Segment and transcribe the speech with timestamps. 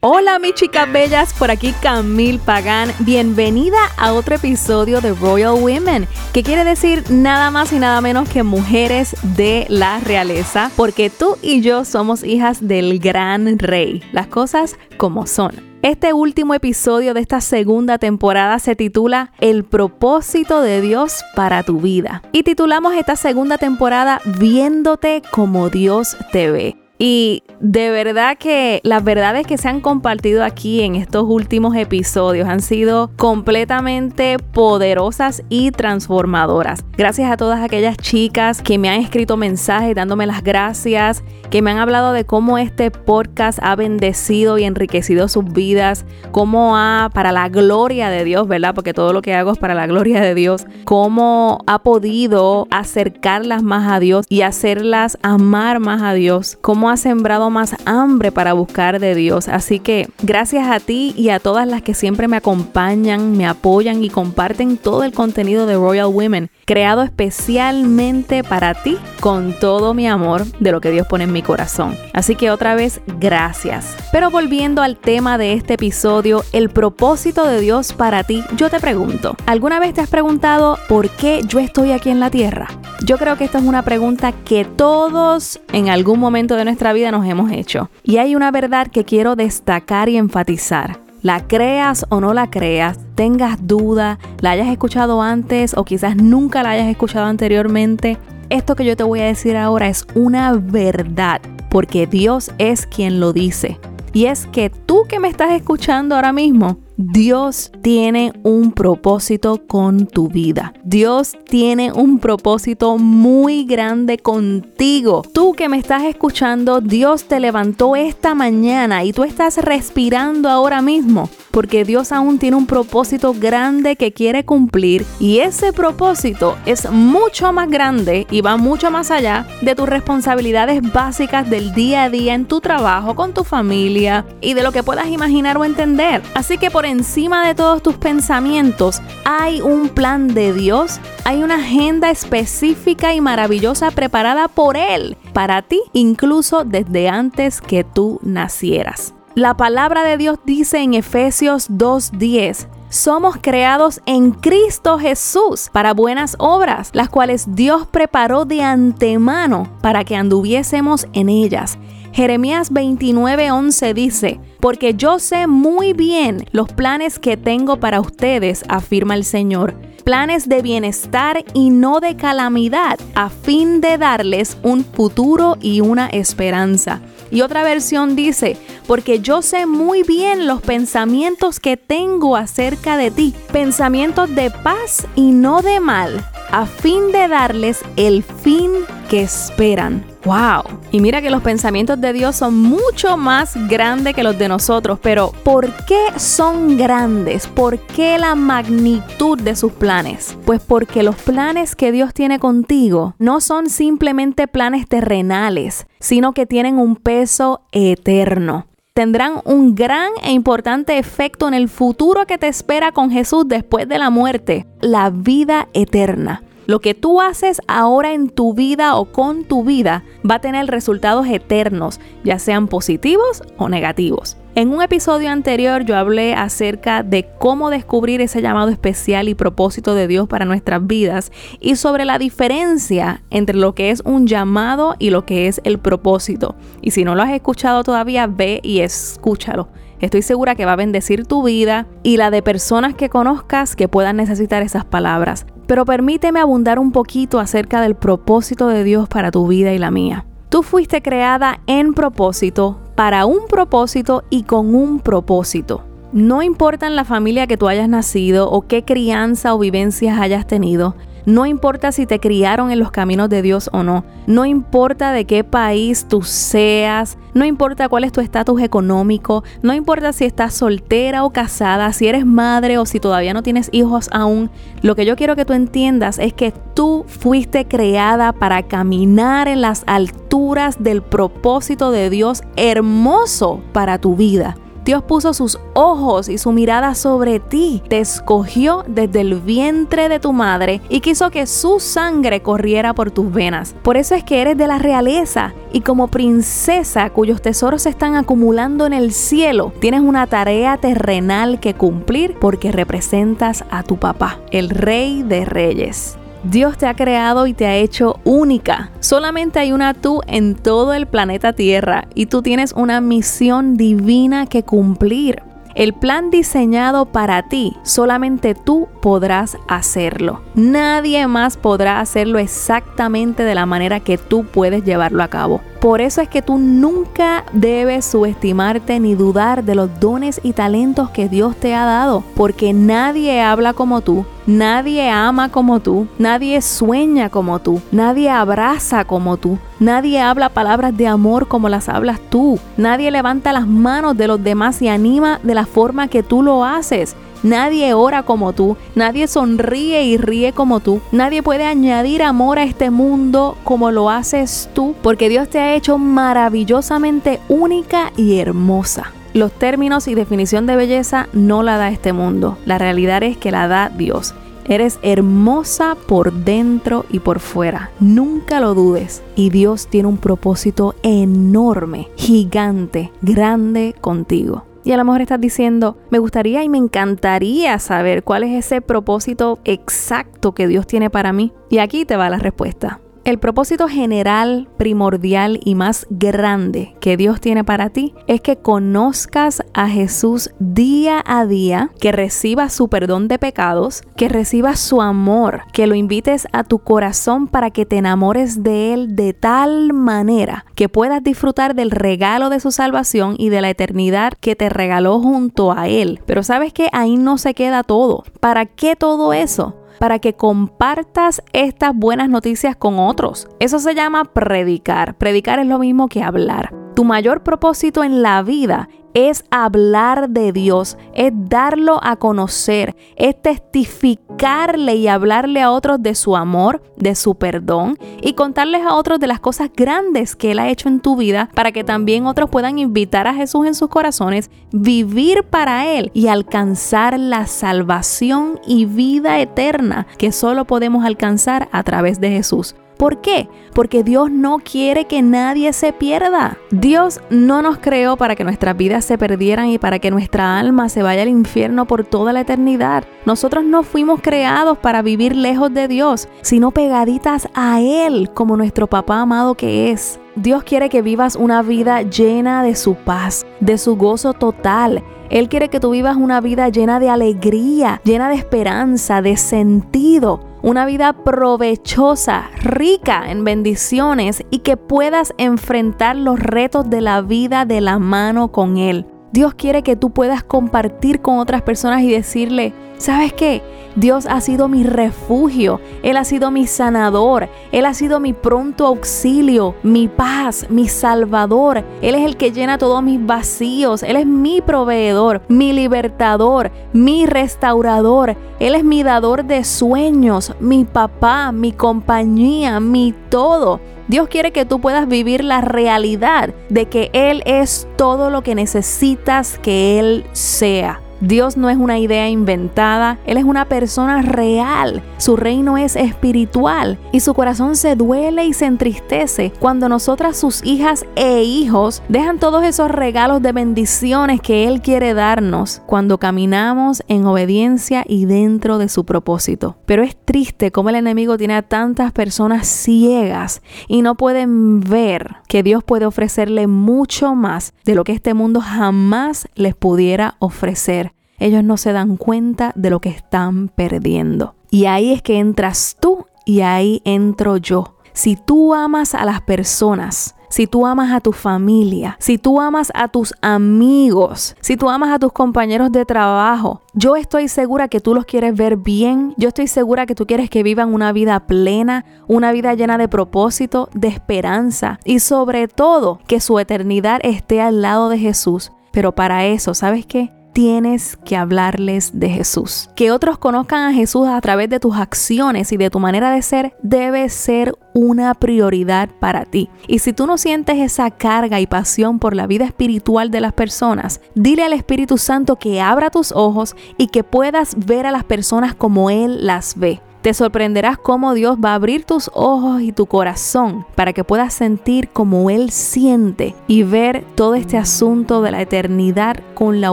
[0.00, 6.06] Hola mis chicas bellas, por aquí Camille Pagán, bienvenida a otro episodio de Royal Women,
[6.32, 11.36] que quiere decir nada más y nada menos que mujeres de la realeza, porque tú
[11.42, 15.50] y yo somos hijas del gran rey, las cosas como son.
[15.82, 21.80] Este último episodio de esta segunda temporada se titula El propósito de Dios para tu
[21.80, 26.77] vida y titulamos esta segunda temporada Viéndote como Dios te ve.
[26.98, 32.48] Y de verdad que las verdades que se han compartido aquí en estos últimos episodios
[32.48, 36.84] han sido completamente poderosas y transformadoras.
[36.96, 41.70] Gracias a todas aquellas chicas que me han escrito mensajes dándome las gracias, que me
[41.70, 47.30] han hablado de cómo este podcast ha bendecido y enriquecido sus vidas, cómo ha, para
[47.32, 48.74] la gloria de Dios, ¿verdad?
[48.74, 53.62] Porque todo lo que hago es para la gloria de Dios, cómo ha podido acercarlas
[53.62, 58.52] más a Dios y hacerlas amar más a Dios, cómo ha sembrado más hambre para
[58.52, 59.48] buscar de Dios.
[59.48, 64.02] Así que gracias a ti y a todas las que siempre me acompañan, me apoyan
[64.02, 70.06] y comparten todo el contenido de Royal Women, creado especialmente para ti con todo mi
[70.06, 71.96] amor de lo que Dios pone en mi corazón.
[72.12, 73.96] Así que otra vez, gracias.
[74.12, 78.80] Pero volviendo al tema de este episodio, el propósito de Dios para ti, yo te
[78.80, 82.68] pregunto, ¿alguna vez te has preguntado por qué yo estoy aquí en la tierra?
[83.04, 87.10] Yo creo que esta es una pregunta que todos en algún momento de nuestra vida
[87.10, 87.90] nos hemos hecho.
[88.04, 91.00] Y hay una verdad que quiero destacar y enfatizar.
[91.22, 96.62] La creas o no la creas, tengas duda, la hayas escuchado antes o quizás nunca
[96.62, 98.16] la hayas escuchado anteriormente,
[98.48, 103.18] esto que yo te voy a decir ahora es una verdad, porque Dios es quien
[103.18, 103.80] lo dice.
[104.12, 110.08] Y es que tú que me estás escuchando ahora mismo, Dios tiene un propósito con
[110.08, 110.74] tu vida.
[110.82, 115.22] Dios tiene un propósito muy grande contigo.
[115.32, 120.82] Tú que me estás escuchando, Dios te levantó esta mañana y tú estás respirando ahora
[120.82, 126.90] mismo porque Dios aún tiene un propósito grande que quiere cumplir y ese propósito es
[126.90, 132.10] mucho más grande y va mucho más allá de tus responsabilidades básicas del día a
[132.10, 136.22] día en tu trabajo, con tu familia y de lo que puedas imaginar o entender.
[136.34, 141.56] Así que por encima de todos tus pensamientos hay un plan de Dios, hay una
[141.56, 149.14] agenda específica y maravillosa preparada por Él para ti, incluso desde antes que tú nacieras.
[149.38, 156.34] La palabra de Dios dice en Efesios 2.10, somos creados en Cristo Jesús para buenas
[156.40, 161.78] obras, las cuales Dios preparó de antemano para que anduviésemos en ellas.
[162.12, 169.14] Jeremías 29:11 dice, porque yo sé muy bien los planes que tengo para ustedes, afirma
[169.14, 169.76] el Señor,
[170.08, 176.06] planes de bienestar y no de calamidad, a fin de darles un futuro y una
[176.06, 177.02] esperanza.
[177.30, 183.10] Y otra versión dice, porque yo sé muy bien los pensamientos que tengo acerca de
[183.10, 188.70] ti, pensamientos de paz y no de mal, a fin de darles el fin
[189.10, 190.06] que esperan.
[190.24, 190.62] ¡Wow!
[190.90, 194.98] Y mira que los pensamientos de Dios son mucho más grandes que los de nosotros,
[195.02, 197.46] pero ¿por qué son grandes?
[197.46, 200.36] ¿Por qué la magnitud de sus planes?
[200.44, 206.46] Pues porque los planes que Dios tiene contigo no son simplemente planes terrenales, sino que
[206.46, 208.66] tienen un peso eterno
[208.98, 213.88] tendrán un gran e importante efecto en el futuro que te espera con Jesús después
[213.88, 216.42] de la muerte, la vida eterna.
[216.68, 220.66] Lo que tú haces ahora en tu vida o con tu vida va a tener
[220.66, 224.36] resultados eternos, ya sean positivos o negativos.
[224.54, 229.94] En un episodio anterior yo hablé acerca de cómo descubrir ese llamado especial y propósito
[229.94, 234.94] de Dios para nuestras vidas y sobre la diferencia entre lo que es un llamado
[234.98, 236.54] y lo que es el propósito.
[236.82, 239.70] Y si no lo has escuchado todavía, ve y escúchalo.
[240.00, 243.88] Estoy segura que va a bendecir tu vida y la de personas que conozcas que
[243.88, 245.46] puedan necesitar esas palabras.
[245.68, 249.90] Pero permíteme abundar un poquito acerca del propósito de Dios para tu vida y la
[249.90, 250.24] mía.
[250.48, 255.84] Tú fuiste creada en propósito, para un propósito y con un propósito.
[256.10, 260.46] No importa en la familia que tú hayas nacido o qué crianza o vivencias hayas
[260.46, 264.04] tenido, no importa si te criaron en los caminos de Dios o no.
[264.26, 267.18] No importa de qué país tú seas.
[267.34, 269.44] No importa cuál es tu estatus económico.
[269.62, 273.68] No importa si estás soltera o casada, si eres madre o si todavía no tienes
[273.72, 274.50] hijos aún.
[274.82, 279.60] Lo que yo quiero que tú entiendas es que tú fuiste creada para caminar en
[279.60, 284.56] las alturas del propósito de Dios hermoso para tu vida.
[284.88, 287.82] Dios puso sus ojos y su mirada sobre ti.
[287.90, 293.10] Te escogió desde el vientre de tu madre y quiso que su sangre corriera por
[293.10, 293.74] tus venas.
[293.82, 298.16] Por eso es que eres de la realeza y como princesa cuyos tesoros se están
[298.16, 304.38] acumulando en el cielo, tienes una tarea terrenal que cumplir porque representas a tu papá,
[304.52, 306.16] el rey de reyes.
[306.44, 308.90] Dios te ha creado y te ha hecho única.
[309.00, 314.46] Solamente hay una tú en todo el planeta Tierra y tú tienes una misión divina
[314.46, 315.42] que cumplir.
[315.74, 320.42] El plan diseñado para ti, solamente tú podrás hacerlo.
[320.54, 325.60] Nadie más podrá hacerlo exactamente de la manera que tú puedes llevarlo a cabo.
[325.80, 331.10] Por eso es que tú nunca debes subestimarte ni dudar de los dones y talentos
[331.10, 336.60] que Dios te ha dado, porque nadie habla como tú, nadie ama como tú, nadie
[336.62, 342.18] sueña como tú, nadie abraza como tú, nadie habla palabras de amor como las hablas
[342.28, 346.42] tú, nadie levanta las manos de los demás y anima de la forma que tú
[346.42, 347.14] lo haces.
[347.42, 352.64] Nadie ora como tú, nadie sonríe y ríe como tú, nadie puede añadir amor a
[352.64, 359.12] este mundo como lo haces tú, porque Dios te ha hecho maravillosamente única y hermosa.
[359.34, 363.52] Los términos y definición de belleza no la da este mundo, la realidad es que
[363.52, 364.34] la da Dios.
[364.68, 367.90] Eres hermosa por dentro y por fuera.
[368.00, 369.22] Nunca lo dudes.
[369.34, 374.67] Y Dios tiene un propósito enorme, gigante, grande contigo.
[374.88, 378.80] Y a lo mejor estás diciendo, me gustaría y me encantaría saber cuál es ese
[378.80, 381.52] propósito exacto que Dios tiene para mí.
[381.68, 382.98] Y aquí te va la respuesta.
[383.28, 389.62] El propósito general, primordial y más grande que Dios tiene para ti es que conozcas
[389.74, 395.64] a Jesús día a día, que recibas su perdón de pecados, que recibas su amor,
[395.74, 400.64] que lo invites a tu corazón para que te enamores de Él de tal manera
[400.74, 405.20] que puedas disfrutar del regalo de su salvación y de la eternidad que te regaló
[405.20, 406.22] junto a Él.
[406.24, 408.24] Pero sabes que ahí no se queda todo.
[408.40, 409.74] ¿Para qué todo eso?
[409.98, 413.48] Para que compartas estas buenas noticias con otros.
[413.60, 415.16] Eso se llama predicar.
[415.16, 416.74] Predicar es lo mismo que hablar.
[416.94, 423.40] Tu mayor propósito en la vida es hablar de Dios, es darlo a conocer, es
[423.40, 429.20] testificarle y hablarle a otros de su amor, de su perdón y contarles a otros
[429.20, 432.50] de las cosas grandes que Él ha hecho en tu vida para que también otros
[432.50, 438.84] puedan invitar a Jesús en sus corazones, vivir para Él y alcanzar la salvación y
[438.86, 442.74] vida eterna que solo podemos alcanzar a través de Jesús.
[442.98, 443.48] ¿Por qué?
[443.74, 446.58] Porque Dios no quiere que nadie se pierda.
[446.72, 450.88] Dios no nos creó para que nuestras vidas se perdieran y para que nuestra alma
[450.88, 453.04] se vaya al infierno por toda la eternidad.
[453.24, 458.88] Nosotros no fuimos creados para vivir lejos de Dios, sino pegaditas a Él como nuestro
[458.88, 460.18] papá amado que es.
[460.34, 465.04] Dios quiere que vivas una vida llena de su paz, de su gozo total.
[465.30, 470.47] Él quiere que tú vivas una vida llena de alegría, llena de esperanza, de sentido
[470.62, 477.64] una vida provechosa, rica en bendiciones y que puedas enfrentar los retos de la vida
[477.64, 479.06] de la mano con Él.
[479.32, 483.62] Dios quiere que tú puedas compartir con otras personas y decirle, ¿sabes qué?
[483.98, 488.86] Dios ha sido mi refugio, Él ha sido mi sanador, Él ha sido mi pronto
[488.86, 494.26] auxilio, mi paz, mi salvador, Él es el que llena todos mis vacíos, Él es
[494.26, 501.72] mi proveedor, mi libertador, mi restaurador, Él es mi dador de sueños, mi papá, mi
[501.72, 503.80] compañía, mi todo.
[504.06, 508.54] Dios quiere que tú puedas vivir la realidad de que Él es todo lo que
[508.54, 511.00] necesitas que Él sea.
[511.20, 515.02] Dios no es una idea inventada, Él es una persona real.
[515.16, 520.64] Su reino es espiritual y su corazón se duele y se entristece cuando nosotras, sus
[520.64, 527.02] hijas e hijos, dejan todos esos regalos de bendiciones que Él quiere darnos cuando caminamos
[527.08, 529.76] en obediencia y dentro de su propósito.
[529.86, 535.36] Pero es triste cómo el enemigo tiene a tantas personas ciegas y no pueden ver
[535.48, 541.07] que Dios puede ofrecerle mucho más de lo que este mundo jamás les pudiera ofrecer
[541.38, 544.54] ellos no se dan cuenta de lo que están perdiendo.
[544.70, 547.94] Y ahí es que entras tú y ahí entro yo.
[548.12, 552.90] Si tú amas a las personas, si tú amas a tu familia, si tú amas
[552.94, 558.00] a tus amigos, si tú amas a tus compañeros de trabajo, yo estoy segura que
[558.00, 561.46] tú los quieres ver bien, yo estoy segura que tú quieres que vivan una vida
[561.46, 567.60] plena, una vida llena de propósito, de esperanza y sobre todo que su eternidad esté
[567.60, 568.72] al lado de Jesús.
[568.90, 570.32] Pero para eso, ¿sabes qué?
[570.58, 572.90] Tienes que hablarles de Jesús.
[572.96, 576.42] Que otros conozcan a Jesús a través de tus acciones y de tu manera de
[576.42, 579.70] ser debe ser una prioridad para ti.
[579.86, 583.52] Y si tú no sientes esa carga y pasión por la vida espiritual de las
[583.52, 588.24] personas, dile al Espíritu Santo que abra tus ojos y que puedas ver a las
[588.24, 590.00] personas como Él las ve.
[590.22, 594.52] Te sorprenderás cómo Dios va a abrir tus ojos y tu corazón para que puedas
[594.52, 599.92] sentir como Él siente y ver todo este asunto de la eternidad con la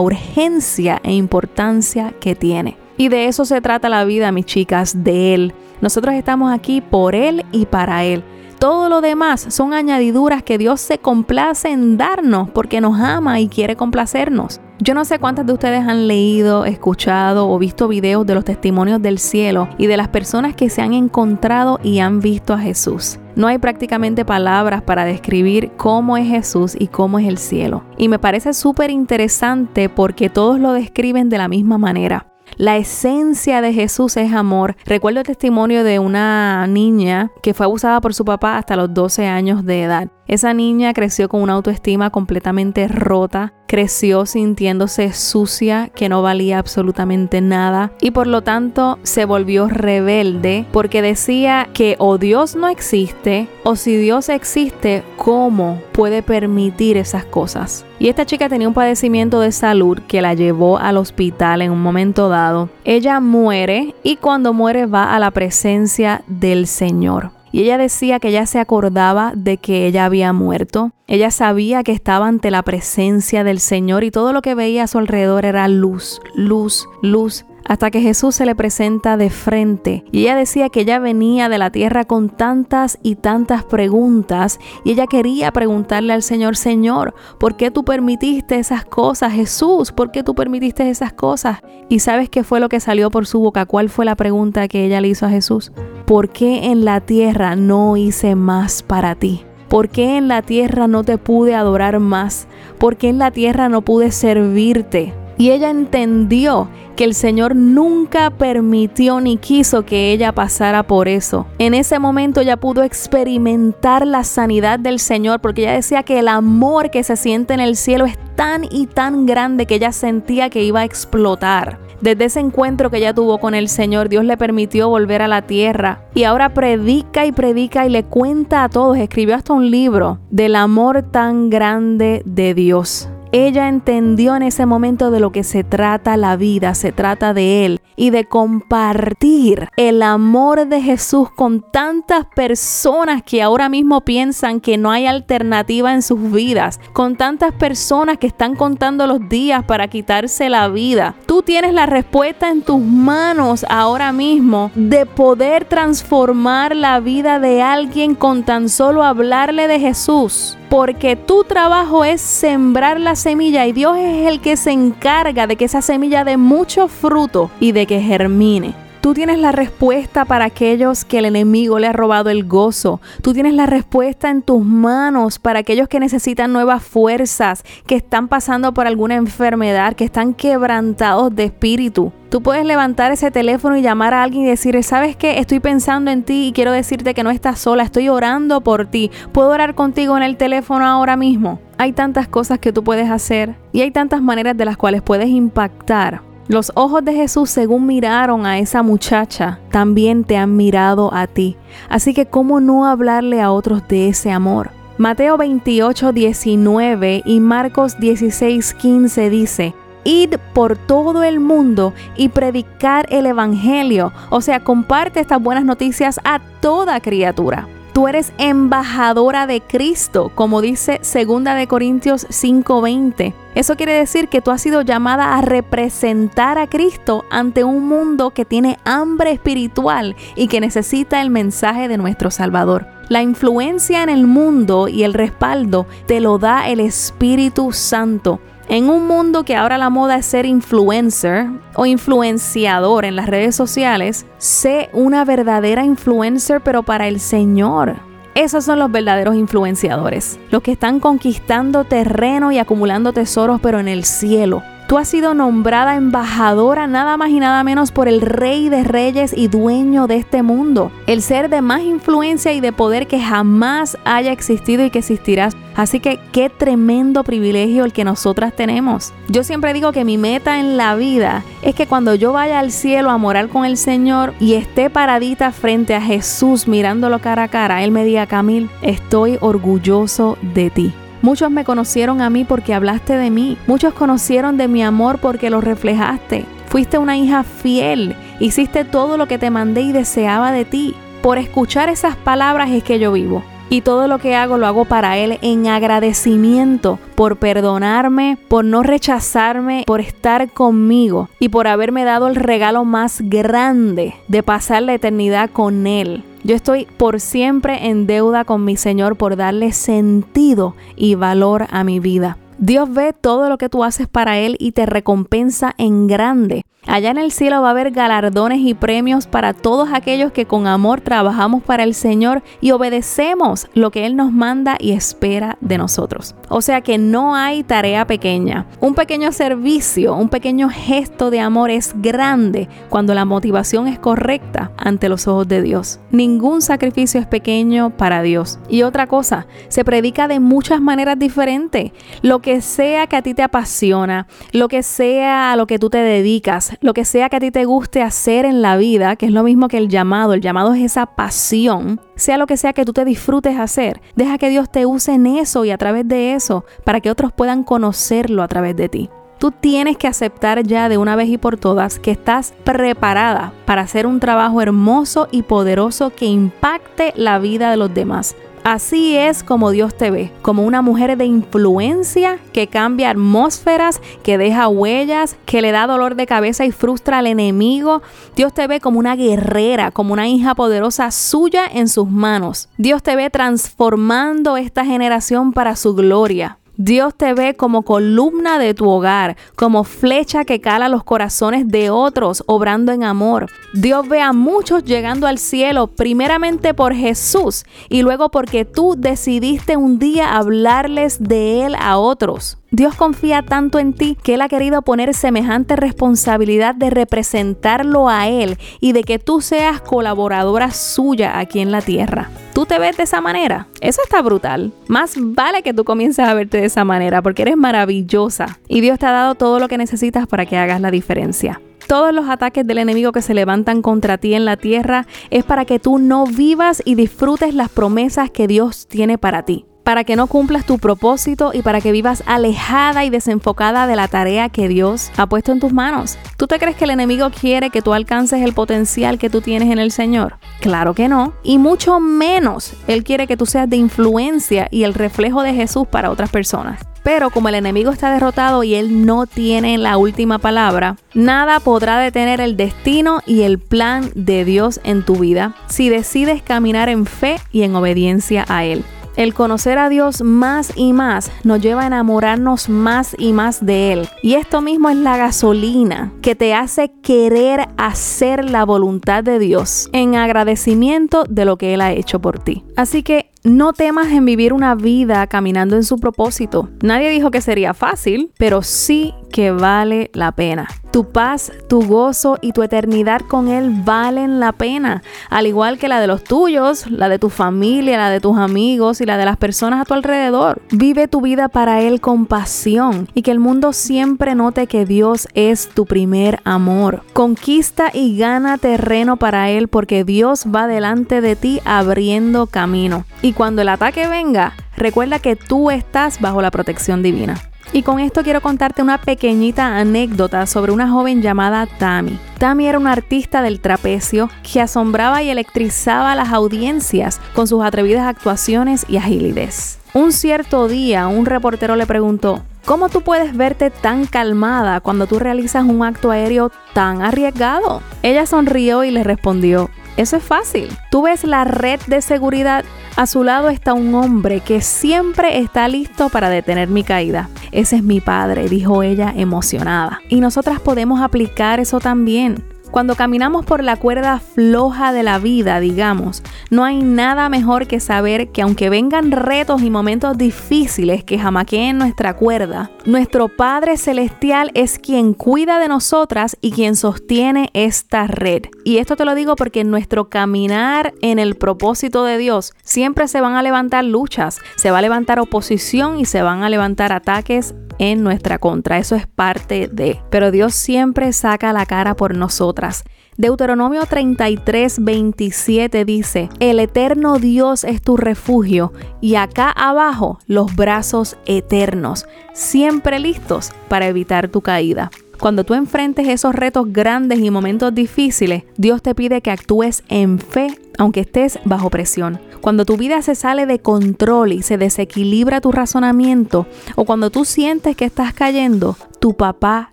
[0.00, 2.76] urgencia e importancia que tiene.
[2.96, 5.54] Y de eso se trata la vida, mis chicas, de Él.
[5.80, 8.24] Nosotros estamos aquí por Él y para Él.
[8.58, 13.48] Todo lo demás son añadiduras que Dios se complace en darnos porque nos ama y
[13.48, 14.60] quiere complacernos.
[14.78, 19.00] Yo no sé cuántas de ustedes han leído, escuchado o visto videos de los testimonios
[19.00, 23.18] del cielo y de las personas que se han encontrado y han visto a Jesús.
[23.36, 27.84] No hay prácticamente palabras para describir cómo es Jesús y cómo es el cielo.
[27.96, 32.26] Y me parece súper interesante porque todos lo describen de la misma manera.
[32.56, 34.76] La esencia de Jesús es amor.
[34.86, 39.26] Recuerdo el testimonio de una niña que fue abusada por su papá hasta los 12
[39.26, 40.08] años de edad.
[40.26, 47.40] Esa niña creció con una autoestima completamente rota, creció sintiéndose sucia, que no valía absolutamente
[47.40, 53.48] nada y por lo tanto se volvió rebelde porque decía que o Dios no existe
[53.64, 57.84] o si Dios existe, ¿cómo puede permitir esas cosas?
[57.98, 61.80] Y esta chica tenía un padecimiento de salud que la llevó al hospital en un
[61.80, 62.68] momento dado.
[62.84, 67.30] Ella muere y cuando muere va a la presencia del Señor.
[67.56, 70.92] Y ella decía que ella se acordaba de que ella había muerto.
[71.06, 74.86] Ella sabía que estaba ante la presencia del Señor y todo lo que veía a
[74.86, 80.04] su alrededor era luz, luz, luz hasta que Jesús se le presenta de frente.
[80.12, 84.92] Y ella decía que ella venía de la tierra con tantas y tantas preguntas y
[84.92, 89.32] ella quería preguntarle al Señor, Señor, ¿por qué tú permitiste esas cosas?
[89.32, 91.58] Jesús, ¿por qué tú permitiste esas cosas?
[91.88, 93.66] ¿Y sabes qué fue lo que salió por su boca?
[93.66, 95.72] ¿Cuál fue la pregunta que ella le hizo a Jesús?
[96.06, 99.44] ¿Por qué en la tierra no hice más para ti?
[99.68, 102.46] ¿Por qué en la tierra no te pude adorar más?
[102.78, 105.12] ¿Por qué en la tierra no pude servirte?
[105.38, 111.46] Y ella entendió que el Señor nunca permitió ni quiso que ella pasara por eso.
[111.58, 116.28] En ese momento ella pudo experimentar la sanidad del Señor porque ella decía que el
[116.28, 120.48] amor que se siente en el cielo es tan y tan grande que ella sentía
[120.48, 121.78] que iba a explotar.
[122.00, 125.42] Desde ese encuentro que ella tuvo con el Señor, Dios le permitió volver a la
[125.42, 130.18] tierra y ahora predica y predica y le cuenta a todos, escribió hasta un libro
[130.30, 133.08] del amor tan grande de Dios.
[133.32, 137.64] Ella entendió en ese momento de lo que se trata la vida, se trata de
[137.64, 144.60] Él y de compartir el amor de Jesús con tantas personas que ahora mismo piensan
[144.60, 149.64] que no hay alternativa en sus vidas, con tantas personas que están contando los días
[149.64, 151.14] para quitarse la vida.
[151.26, 157.62] Tú tienes la respuesta en tus manos ahora mismo de poder transformar la vida de
[157.62, 163.72] alguien con tan solo hablarle de Jesús porque tu trabajo es sembrar la semilla y
[163.72, 167.86] Dios es el que se encarga de que esa semilla dé mucho fruto y de
[167.86, 168.85] que germine.
[169.06, 173.00] Tú tienes la respuesta para aquellos que el enemigo le ha robado el gozo.
[173.22, 178.26] Tú tienes la respuesta en tus manos para aquellos que necesitan nuevas fuerzas, que están
[178.26, 182.12] pasando por alguna enfermedad, que están quebrantados de espíritu.
[182.30, 185.38] Tú puedes levantar ese teléfono y llamar a alguien y decirle, ¿sabes qué?
[185.38, 189.12] Estoy pensando en ti y quiero decirte que no estás sola, estoy orando por ti.
[189.30, 191.60] ¿Puedo orar contigo en el teléfono ahora mismo?
[191.78, 195.28] Hay tantas cosas que tú puedes hacer y hay tantas maneras de las cuales puedes
[195.28, 201.26] impactar los ojos de Jesús, según miraron a esa muchacha, también te han mirado a
[201.26, 201.56] ti.
[201.88, 204.70] Así que, ¿cómo no hablarle a otros de ese amor?
[204.96, 209.74] Mateo 28, 19 y Marcos 16, 15 dice,
[210.04, 214.12] Id por todo el mundo y predicar el Evangelio.
[214.30, 217.66] O sea, comparte estas buenas noticias a toda criatura.
[217.96, 223.32] Tú eres embajadora de Cristo, como dice 2 de Corintios 5:20.
[223.54, 228.32] Eso quiere decir que tú has sido llamada a representar a Cristo ante un mundo
[228.32, 232.86] que tiene hambre espiritual y que necesita el mensaje de nuestro Salvador.
[233.08, 238.40] La influencia en el mundo y el respaldo te lo da el Espíritu Santo.
[238.68, 241.46] En un mundo que ahora la moda es ser influencer
[241.76, 247.94] o influenciador en las redes sociales, sé una verdadera influencer pero para el Señor.
[248.34, 253.86] Esos son los verdaderos influenciadores, los que están conquistando terreno y acumulando tesoros pero en
[253.86, 254.64] el cielo.
[254.88, 259.32] Tú has sido nombrada embajadora nada más y nada menos por el rey de reyes
[259.36, 263.96] y dueño de este mundo, el ser de más influencia y de poder que jamás
[264.04, 269.12] haya existido y que existirá Así que qué tremendo privilegio el que nosotras tenemos.
[269.28, 272.72] Yo siempre digo que mi meta en la vida es que cuando yo vaya al
[272.72, 277.48] cielo a morar con el Señor y esté paradita frente a Jesús mirándolo cara a
[277.48, 280.94] cara, Él me diga, Camil, estoy orgulloso de ti.
[281.20, 283.58] Muchos me conocieron a mí porque hablaste de mí.
[283.66, 286.46] Muchos conocieron de mi amor porque lo reflejaste.
[286.68, 288.16] Fuiste una hija fiel.
[288.38, 290.94] Hiciste todo lo que te mandé y deseaba de ti.
[291.22, 293.42] Por escuchar esas palabras es que yo vivo.
[293.68, 298.84] Y todo lo que hago lo hago para Él en agradecimiento por perdonarme, por no
[298.84, 304.94] rechazarme, por estar conmigo y por haberme dado el regalo más grande de pasar la
[304.94, 306.22] eternidad con Él.
[306.44, 311.82] Yo estoy por siempre en deuda con mi Señor por darle sentido y valor a
[311.82, 312.38] mi vida.
[312.58, 316.64] Dios ve todo lo que tú haces para Él y te recompensa en grande.
[316.86, 320.66] Allá en el cielo va a haber galardones y premios para todos aquellos que con
[320.68, 325.78] amor trabajamos para el Señor y obedecemos lo que Él nos manda y espera de
[325.78, 326.34] nosotros.
[326.48, 328.66] O sea que no hay tarea pequeña.
[328.80, 334.70] Un pequeño servicio, un pequeño gesto de amor es grande cuando la motivación es correcta
[334.76, 335.98] ante los ojos de Dios.
[336.12, 338.60] Ningún sacrificio es pequeño para Dios.
[338.68, 341.90] Y otra cosa, se predica de muchas maneras diferentes.
[342.22, 345.90] Lo que sea que a ti te apasiona, lo que sea a lo que tú
[345.90, 349.26] te dedicas, lo que sea que a ti te guste hacer en la vida, que
[349.26, 352.72] es lo mismo que el llamado, el llamado es esa pasión, sea lo que sea
[352.72, 356.06] que tú te disfrutes hacer, deja que Dios te use en eso y a través
[356.06, 359.10] de eso para que otros puedan conocerlo a través de ti.
[359.38, 363.82] Tú tienes que aceptar ya de una vez y por todas que estás preparada para
[363.82, 368.34] hacer un trabajo hermoso y poderoso que impacte la vida de los demás.
[368.68, 374.38] Así es como Dios te ve, como una mujer de influencia que cambia atmósferas, que
[374.38, 378.02] deja huellas, que le da dolor de cabeza y frustra al enemigo.
[378.34, 382.68] Dios te ve como una guerrera, como una hija poderosa suya en sus manos.
[382.76, 386.58] Dios te ve transformando esta generación para su gloria.
[386.76, 391.90] Dios te ve como columna de tu hogar, como flecha que cala los corazones de
[391.90, 393.48] otros, obrando en amor.
[393.72, 399.76] Dios ve a muchos llegando al cielo, primeramente por Jesús y luego porque tú decidiste
[399.76, 402.58] un día hablarles de Él a otros.
[402.76, 408.28] Dios confía tanto en ti que Él ha querido poner semejante responsabilidad de representarlo a
[408.28, 412.28] Él y de que tú seas colaboradora suya aquí en la tierra.
[412.52, 413.66] ¿Tú te ves de esa manera?
[413.80, 414.74] Eso está brutal.
[414.88, 418.98] Más vale que tú comiences a verte de esa manera porque eres maravillosa y Dios
[418.98, 421.62] te ha dado todo lo que necesitas para que hagas la diferencia.
[421.86, 425.64] Todos los ataques del enemigo que se levantan contra ti en la tierra es para
[425.64, 430.16] que tú no vivas y disfrutes las promesas que Dios tiene para ti para que
[430.16, 434.66] no cumplas tu propósito y para que vivas alejada y desenfocada de la tarea que
[434.66, 436.18] Dios ha puesto en tus manos.
[436.36, 439.70] ¿Tú te crees que el enemigo quiere que tú alcances el potencial que tú tienes
[439.70, 440.38] en el Señor?
[440.60, 441.34] Claro que no.
[441.44, 445.86] Y mucho menos Él quiere que tú seas de influencia y el reflejo de Jesús
[445.86, 446.80] para otras personas.
[447.04, 452.00] Pero como el enemigo está derrotado y él no tiene la última palabra, nada podrá
[452.00, 457.06] detener el destino y el plan de Dios en tu vida si decides caminar en
[457.06, 458.84] fe y en obediencia a Él.
[459.16, 463.92] El conocer a Dios más y más nos lleva a enamorarnos más y más de
[463.92, 464.08] Él.
[464.22, 469.88] Y esto mismo es la gasolina que te hace querer hacer la voluntad de Dios
[469.92, 472.62] en agradecimiento de lo que Él ha hecho por ti.
[472.76, 476.68] Así que no temas en vivir una vida caminando en su propósito.
[476.82, 480.66] Nadie dijo que sería fácil, pero sí que vale la pena.
[480.90, 485.88] Tu paz, tu gozo y tu eternidad con Él valen la pena, al igual que
[485.88, 489.26] la de los tuyos, la de tu familia, la de tus amigos y la de
[489.26, 490.62] las personas a tu alrededor.
[490.70, 495.28] Vive tu vida para Él con pasión y que el mundo siempre note que Dios
[495.34, 497.02] es tu primer amor.
[497.12, 503.04] Conquista y gana terreno para Él porque Dios va delante de ti abriendo camino.
[503.20, 507.38] Y cuando el ataque venga, recuerda que tú estás bajo la protección divina.
[507.72, 512.18] Y con esto quiero contarte una pequeñita anécdota sobre una joven llamada Tammy.
[512.38, 517.62] Tammy era una artista del trapecio que asombraba y electrizaba a las audiencias con sus
[517.62, 519.52] atrevidas actuaciones y agilidad.
[519.92, 525.18] Un cierto día, un reportero le preguntó, ¿Cómo tú puedes verte tan calmada cuando tú
[525.18, 527.82] realizas un acto aéreo tan arriesgado?
[528.02, 530.68] Ella sonrió y le respondió, eso es fácil.
[530.90, 532.64] Tú ves la red de seguridad.
[532.96, 537.28] A su lado está un hombre que siempre está listo para detener mi caída.
[537.52, 540.00] Ese es mi padre, dijo ella emocionada.
[540.08, 542.55] Y nosotras podemos aplicar eso también.
[542.76, 547.80] Cuando caminamos por la cuerda floja de la vida, digamos, no hay nada mejor que
[547.80, 554.50] saber que aunque vengan retos y momentos difíciles que jamaqueen nuestra cuerda, nuestro Padre Celestial
[554.52, 558.42] es quien cuida de nosotras y quien sostiene esta red.
[558.62, 563.08] Y esto te lo digo porque en nuestro caminar en el propósito de Dios siempre
[563.08, 566.92] se van a levantar luchas, se va a levantar oposición y se van a levantar
[566.92, 568.78] ataques en nuestra contra.
[568.78, 570.00] Eso es parte de.
[570.10, 572.84] Pero Dios siempre saca la cara por nosotras.
[573.18, 581.16] Deuteronomio 33, 27 dice, El eterno Dios es tu refugio y acá abajo los brazos
[581.24, 584.90] eternos, siempre listos para evitar tu caída.
[585.18, 590.18] Cuando tú enfrentes esos retos grandes y momentos difíciles, Dios te pide que actúes en
[590.18, 590.48] fe
[590.78, 592.20] aunque estés bajo presión.
[592.40, 597.24] Cuando tu vida se sale de control y se desequilibra tu razonamiento, o cuando tú
[597.24, 599.72] sientes que estás cayendo, tu papá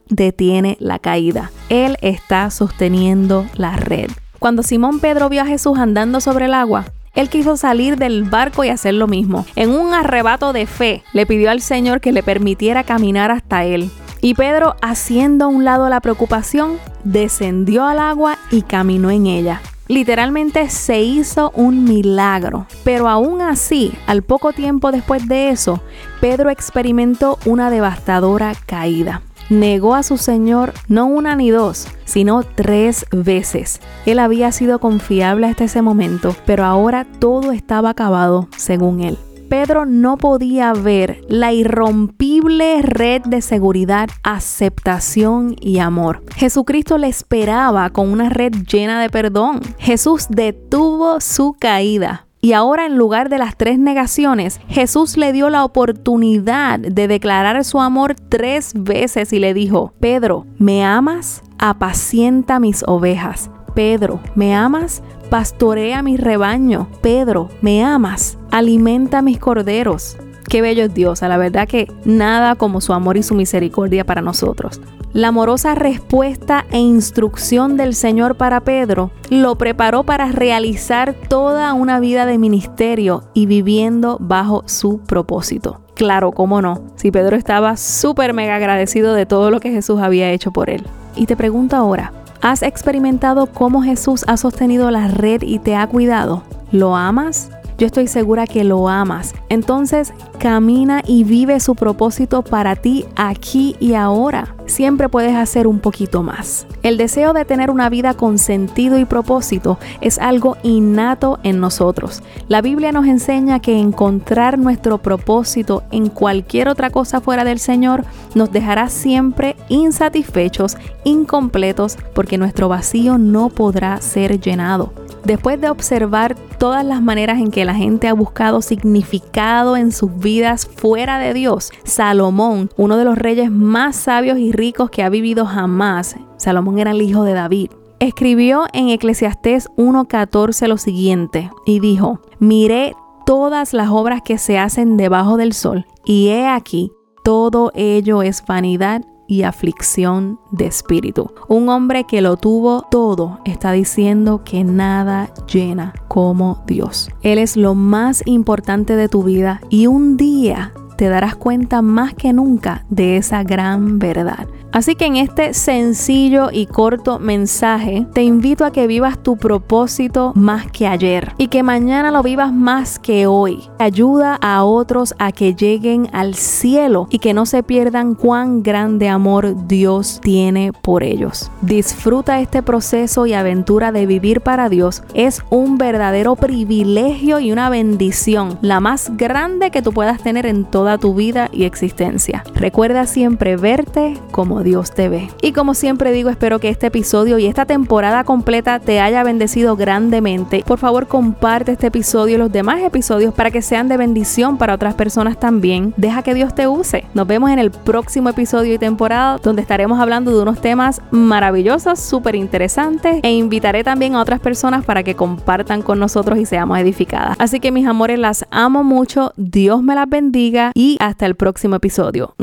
[0.10, 1.51] detiene la caída.
[1.69, 4.10] Él está sosteniendo la red.
[4.39, 8.63] Cuando Simón Pedro vio a Jesús andando sobre el agua, él quiso salir del barco
[8.63, 9.45] y hacer lo mismo.
[9.56, 13.91] En un arrebato de fe, le pidió al Señor que le permitiera caminar hasta él.
[14.24, 19.62] Y Pedro, haciendo a un lado la preocupación, descendió al agua y caminó en ella.
[19.90, 22.66] Literalmente se hizo un milagro.
[22.86, 25.82] Pero aún así, al poco tiempo después de eso,
[26.22, 29.24] Pedro experimentó una devastadora caída.
[29.50, 33.82] Negó a su Señor no una ni dos, sino tres veces.
[34.06, 39.18] Él había sido confiable hasta ese momento, pero ahora todo estaba acabado según él.
[39.54, 46.24] Pedro no podía ver la irrompible red de seguridad, aceptación y amor.
[46.36, 49.62] Jesucristo le esperaba con una red llena de perdón.
[49.78, 52.26] Jesús detuvo su caída.
[52.42, 57.63] Y ahora en lugar de las tres negaciones, Jesús le dio la oportunidad de declarar
[57.63, 61.44] su amor tres veces y le dijo, Pedro, ¿me amas?
[61.60, 63.52] Apacienta mis ovejas.
[63.76, 65.04] Pedro, ¿me amas?
[65.34, 66.88] Pastorea mi rebaño.
[67.02, 68.38] Pedro, ¿me amas?
[68.52, 70.15] Alimenta mis corderos.
[70.48, 74.06] Qué bello es Dios, a la verdad que nada como su amor y su misericordia
[74.06, 74.80] para nosotros.
[75.12, 82.00] La amorosa respuesta e instrucción del Señor para Pedro lo preparó para realizar toda una
[82.00, 85.82] vida de ministerio y viviendo bajo su propósito.
[85.96, 90.30] Claro, cómo no, si Pedro estaba súper mega agradecido de todo lo que Jesús había
[90.30, 90.84] hecho por él.
[91.15, 95.88] Y te pregunto ahora, ¿Has experimentado cómo Jesús ha sostenido la red y te ha
[95.88, 96.43] cuidado?
[96.73, 97.49] ¿Lo amas?
[97.77, 99.34] Yo estoy segura que lo amas.
[99.47, 104.56] Entonces, camina y vive su propósito para ti aquí y ahora.
[104.74, 106.66] Siempre puedes hacer un poquito más.
[106.82, 112.24] El deseo de tener una vida con sentido y propósito es algo innato en nosotros.
[112.48, 118.04] La Biblia nos enseña que encontrar nuestro propósito en cualquier otra cosa fuera del Señor
[118.34, 124.92] nos dejará siempre insatisfechos, incompletos, porque nuestro vacío no podrá ser llenado.
[125.24, 130.18] Después de observar todas las maneras en que la gente ha buscado significado en sus
[130.18, 135.10] vidas fuera de Dios, Salomón, uno de los reyes más sabios y ricos que ha
[135.10, 141.80] vivido jamás, Salomón era el hijo de David, escribió en Eclesiastés 1.14 lo siguiente y
[141.80, 142.94] dijo, miré
[143.26, 146.92] todas las obras que se hacen debajo del sol y he aquí,
[147.24, 151.32] todo ello es vanidad y aflicción de espíritu.
[151.48, 157.10] Un hombre que lo tuvo todo está diciendo que nada llena como Dios.
[157.22, 162.14] Él es lo más importante de tu vida y un día te darás cuenta más
[162.14, 164.48] que nunca de esa gran verdad.
[164.74, 170.32] Así que en este sencillo y corto mensaje te invito a que vivas tu propósito
[170.34, 173.70] más que ayer y que mañana lo vivas más que hoy.
[173.78, 179.10] Ayuda a otros a que lleguen al cielo y que no se pierdan cuán grande
[179.10, 181.52] amor Dios tiene por ellos.
[181.62, 185.04] Disfruta este proceso y aventura de vivir para Dios.
[185.14, 190.66] Es un verdadero privilegio y una bendición, la más grande que tú puedas tener en
[190.66, 192.44] toda tu vida y existencia.
[192.56, 195.30] Recuerda siempre verte como Dios te ve.
[195.41, 199.76] Y como siempre digo, espero que este episodio y esta temporada completa te haya bendecido
[199.76, 200.63] grandemente.
[200.65, 204.73] Por favor, comparte este episodio y los demás episodios para que sean de bendición para
[204.73, 205.93] otras personas también.
[205.97, 207.06] Deja que Dios te use.
[207.13, 211.99] Nos vemos en el próximo episodio y temporada donde estaremos hablando de unos temas maravillosos,
[211.99, 216.78] súper interesantes e invitaré también a otras personas para que compartan con nosotros y seamos
[216.80, 217.36] edificadas.
[217.39, 219.34] Así que mis amores, las amo mucho.
[219.36, 222.36] Dios me las bendiga y hasta el próximo episodio.